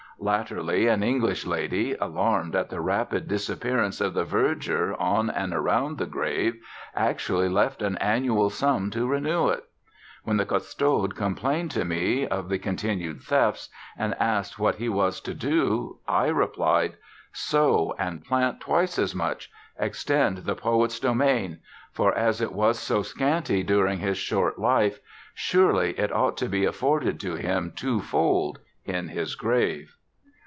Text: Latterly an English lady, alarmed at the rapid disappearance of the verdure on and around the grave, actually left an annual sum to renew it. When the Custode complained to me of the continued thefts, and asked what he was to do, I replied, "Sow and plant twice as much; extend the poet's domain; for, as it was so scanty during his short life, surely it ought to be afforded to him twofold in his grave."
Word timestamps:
Latterly 0.23 0.85
an 0.85 1.01
English 1.01 1.47
lady, 1.47 1.95
alarmed 1.95 2.55
at 2.55 2.69
the 2.69 2.79
rapid 2.79 3.27
disappearance 3.27 3.99
of 3.99 4.13
the 4.13 4.23
verdure 4.23 4.93
on 5.01 5.31
and 5.31 5.51
around 5.51 5.97
the 5.97 6.05
grave, 6.05 6.61
actually 6.95 7.49
left 7.49 7.81
an 7.81 7.97
annual 7.97 8.51
sum 8.51 8.91
to 8.91 9.07
renew 9.07 9.47
it. 9.47 9.63
When 10.23 10.37
the 10.37 10.45
Custode 10.45 11.15
complained 11.15 11.71
to 11.71 11.85
me 11.85 12.27
of 12.27 12.49
the 12.49 12.59
continued 12.59 13.23
thefts, 13.23 13.69
and 13.97 14.13
asked 14.19 14.59
what 14.59 14.75
he 14.75 14.87
was 14.89 15.21
to 15.21 15.33
do, 15.33 15.97
I 16.07 16.27
replied, 16.27 16.97
"Sow 17.33 17.95
and 17.97 18.23
plant 18.23 18.59
twice 18.59 18.99
as 18.99 19.15
much; 19.15 19.49
extend 19.79 20.45
the 20.45 20.53
poet's 20.53 20.99
domain; 20.99 21.61
for, 21.93 22.13
as 22.15 22.41
it 22.41 22.53
was 22.53 22.77
so 22.77 23.01
scanty 23.01 23.63
during 23.63 23.97
his 23.97 24.19
short 24.19 24.59
life, 24.59 24.99
surely 25.33 25.97
it 25.97 26.13
ought 26.15 26.37
to 26.37 26.47
be 26.47 26.63
afforded 26.65 27.19
to 27.21 27.33
him 27.33 27.73
twofold 27.75 28.59
in 28.85 29.07
his 29.07 29.33
grave." 29.33 29.95